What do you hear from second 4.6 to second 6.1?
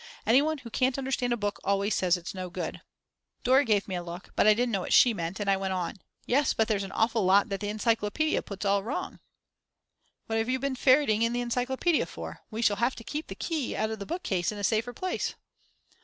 know what she meant, and I went on: